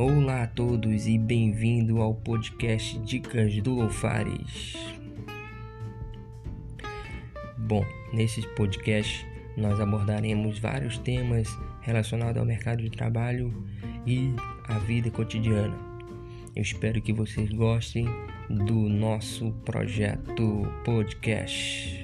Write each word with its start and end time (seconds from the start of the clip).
Olá 0.00 0.44
a 0.44 0.46
todos 0.46 1.08
e 1.08 1.18
bem-vindo 1.18 2.00
ao 2.00 2.14
podcast 2.14 3.00
Dicas 3.00 3.60
do 3.60 3.74
Loufares. 3.74 4.76
Bom, 7.58 7.84
nesse 8.12 8.46
podcast 8.54 9.26
nós 9.56 9.80
abordaremos 9.80 10.60
vários 10.60 10.98
temas 10.98 11.48
relacionados 11.80 12.38
ao 12.38 12.46
mercado 12.46 12.80
de 12.80 12.90
trabalho 12.90 13.52
e 14.06 14.32
à 14.68 14.78
vida 14.78 15.10
cotidiana. 15.10 15.76
Eu 16.54 16.62
espero 16.62 17.02
que 17.02 17.12
vocês 17.12 17.50
gostem 17.50 18.06
do 18.48 18.88
nosso 18.88 19.50
projeto 19.64 20.62
podcast. 20.84 21.97